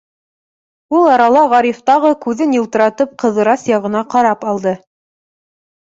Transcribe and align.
Ул 0.99 1.05
арала 1.15 1.43
Ғариф 1.51 1.83
тағы, 1.91 2.11
күҙен 2.25 2.57
йылтыратып, 2.59 3.15
Ҡыҙырас 3.25 3.71
яғына 3.77 4.05
ҡарап 4.17 4.53
алды. 4.55 4.79